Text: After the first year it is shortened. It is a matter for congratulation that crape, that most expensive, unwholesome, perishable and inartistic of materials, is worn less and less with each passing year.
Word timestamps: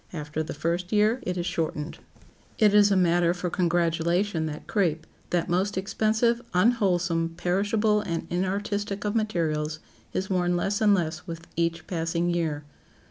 After 0.13 0.41
the 0.41 0.55
first 0.55 0.91
year 0.91 1.19
it 1.27 1.37
is 1.37 1.45
shortened. 1.45 1.99
It 2.57 2.73
is 2.73 2.89
a 2.89 2.95
matter 2.95 3.35
for 3.35 3.51
congratulation 3.51 4.47
that 4.47 4.65
crape, 4.65 5.05
that 5.29 5.47
most 5.47 5.77
expensive, 5.77 6.41
unwholesome, 6.55 7.35
perishable 7.37 8.01
and 8.01 8.25
inartistic 8.31 9.05
of 9.05 9.13
materials, 9.15 9.77
is 10.11 10.27
worn 10.27 10.57
less 10.57 10.81
and 10.81 10.95
less 10.95 11.27
with 11.27 11.45
each 11.55 11.85
passing 11.85 12.31
year. 12.31 12.63